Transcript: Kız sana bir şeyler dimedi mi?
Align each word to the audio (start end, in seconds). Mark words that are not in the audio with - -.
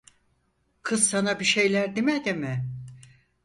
Kız 0.81 1.09
sana 1.09 1.39
bir 1.39 1.45
şeyler 1.45 1.95
dimedi 1.95 2.33
mi? 2.33 2.65